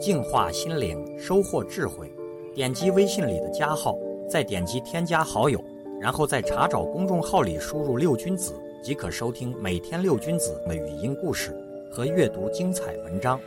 [0.00, 2.10] 净化心灵，收获智慧。
[2.54, 3.96] 点击微信里的加号，
[4.28, 5.62] 再点击添加好友，
[6.00, 11.54] 然后在查找公众号里输入“六君子”，即可收听每天六君子的语音故事
[11.92, 13.38] 和阅读精彩文章。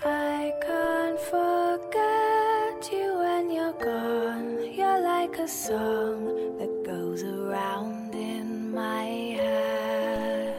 [0.00, 4.60] I can't forget you when you're gone.
[4.74, 10.54] You're like a song that goes around in my head.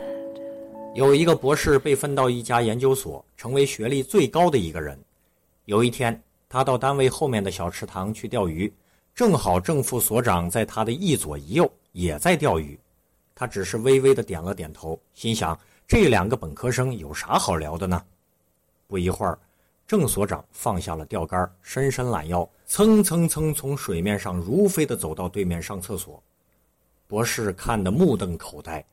[0.93, 4.97] 有一个博士被分到一家研究所，成为学历最高的一个人。
[5.65, 8.71] 有一天，他到单位后面的小池塘去钓鱼，
[9.13, 12.79] 正好正副所长在他的一左一右也在钓鱼。
[13.33, 18.01] 他只是微微的点了点头，心想这两个本科生有啥好聊的呢？
[18.87, 19.37] 不一会儿，
[19.87, 26.21] 郑所长放下了钓竿，伸伸懒腰，蹭蹭蹭从水面上如飞的走到对面上厕所。
[27.07, 28.85] 博士看得目瞪口呆，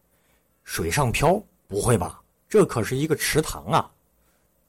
[0.64, 1.42] 水上漂。
[1.68, 2.20] 不会吧？
[2.50, 3.90] 这可是一个池塘啊！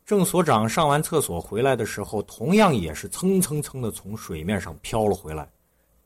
[0.06, 5.50] 郑所长上完厕所回来的时候，同样也是蹭蹭蹭的从水面上飘了回来。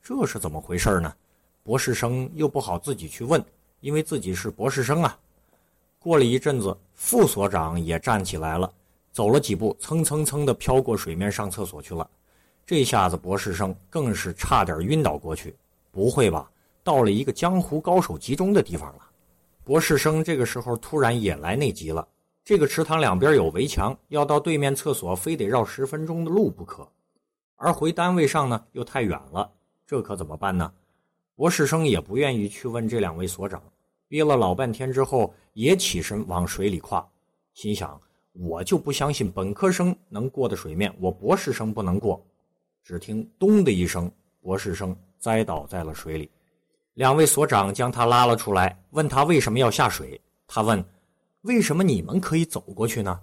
[0.04, 1.12] 这是怎么回事呢？
[1.64, 3.44] 博士生又不好自己去问，
[3.82, 5.18] 因为自己是博士生啊。
[6.00, 8.72] 过了一阵子，副所长也站起来了，
[9.12, 12.08] 走了几步，蹭蹭蹭的飘过水面上厕所去了。
[12.68, 15.56] 这下子博士生更是差点晕倒过去。
[15.92, 16.50] 不会吧？
[16.84, 19.00] 到了一个江湖高手集中的地方了。
[19.64, 22.08] 博士生这个时候突然也来内急了。
[22.48, 26.88] 这个池塘两边有围墙，要到对面厕所非得绕十分钟的路不可，
[27.58, 29.52] 而回单位上呢又太远了，
[29.86, 30.72] 这可怎么办呢？
[31.36, 33.62] 博士生也不愿意去问这两位所长，
[34.08, 37.06] 憋了老半天之后，也起身往水里跨，
[37.54, 38.00] 心想：
[38.32, 42.26] 我就不相信本科生能过的水面，我博士生不能过。
[42.82, 44.10] 只听“咚”的一声，
[44.40, 46.32] 博士生栽倒在了水里。
[46.94, 50.22] 两位所长将他拉了出来，问他为什么要下水。
[50.48, 50.82] 他问
[51.48, 53.20] ：“为什么你们可以走过去呢？”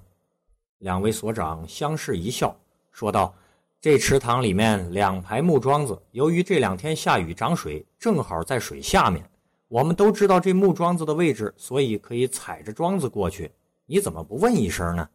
[0.80, 2.58] 两位所长相视一笑，
[2.90, 3.34] 说道
[3.80, 9.22] ：“这池塘里面两排木桩子，由于这两天下雨涨水，正好在水下面。
[9.68, 13.50] 我们都知道这木桩子的位置，所以可以踩着桩子过去。
[13.86, 15.06] 你怎么不问一声呢？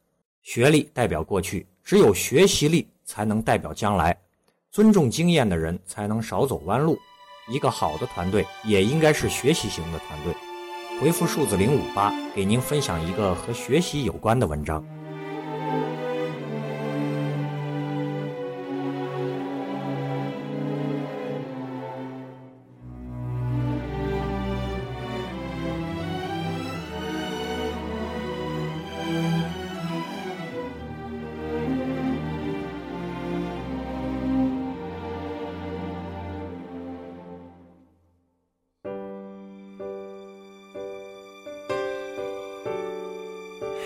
[0.44, 4.16] 学历代表过去，只有学习力才能代表将来。
[4.72, 6.98] 尊重经验的人，才能少走弯路。”
[7.52, 10.32] 一个好的团队也应该是学习型的团队。
[11.00, 14.84] 回复数字零五八，给您分享一个和学习有关的文章。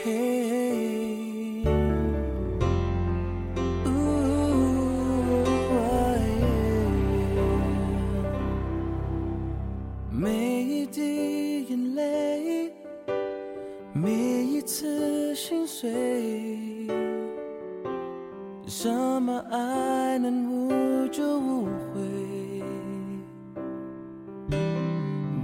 [0.05, 1.63] 嘿
[10.11, 12.73] 每一滴眼泪
[13.93, 15.89] 每一次心碎
[18.67, 18.89] 什
[19.21, 22.01] 么爱能无就无悔？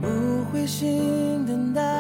[0.02, 0.08] 不
[0.52, 1.99] 灰心等待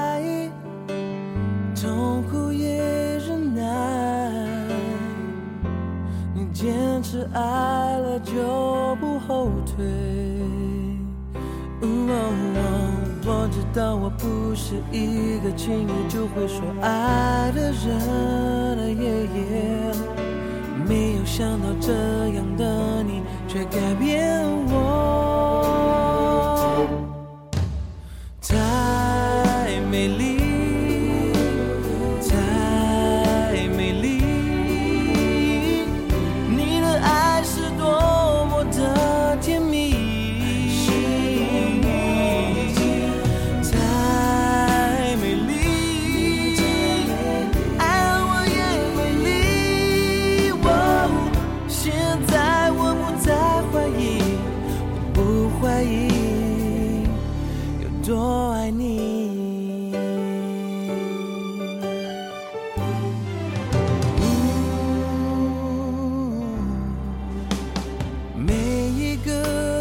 [7.11, 7.41] 是爱
[7.97, 9.83] 了就不后退。
[13.25, 19.91] 我知道我不是一个轻易就会说爱的人，耶耶
[20.87, 21.91] 没有想到这
[22.35, 25.38] 样的你却改变我。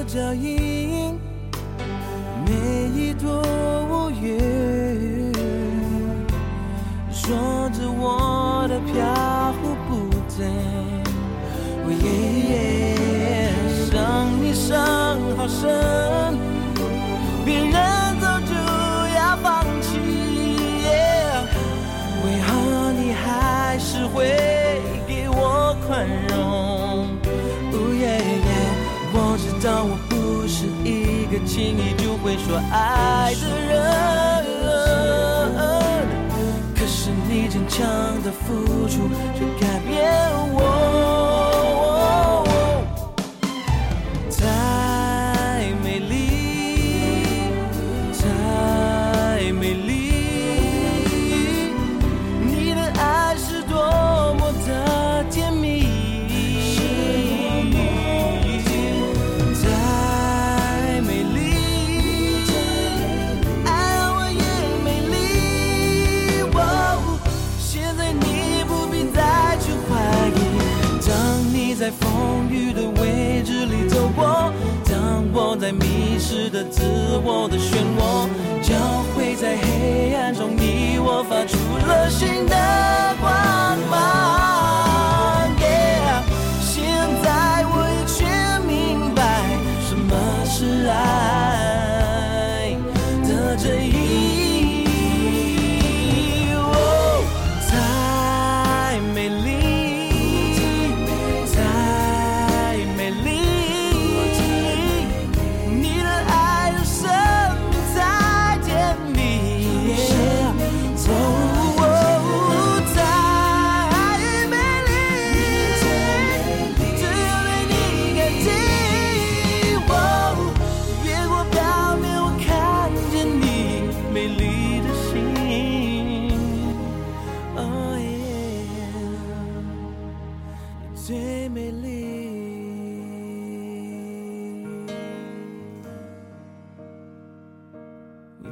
[0.09, 1.21] 脚印，
[2.47, 2.51] 每
[2.97, 3.43] 一朵
[3.91, 5.31] 乌云，
[7.13, 7.37] 说
[7.75, 8.95] 着我的飘
[9.61, 10.49] 忽不定。
[11.85, 12.07] 哦耶
[12.49, 13.53] 耶，
[13.91, 13.93] 伤
[14.43, 14.75] 你伤
[15.37, 15.69] 好深。
[17.45, 18.08] 别人
[31.73, 33.73] 你就会说爱的人。
[36.75, 37.87] 可是你坚强
[38.23, 39.97] 的付出，却改变
[40.53, 40.68] 我。
[71.89, 74.53] 在风雨的位置里走过，
[74.85, 76.83] 当我在迷失的自
[77.25, 78.29] 我的漩涡，
[78.61, 78.75] 交
[79.15, 81.57] 汇在黑暗中，你我发出
[81.87, 82.55] 了新的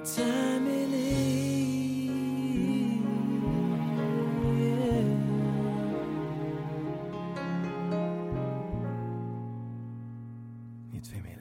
[0.07, 0.97] 你太美丽
[10.93, 11.36] 你最美丽。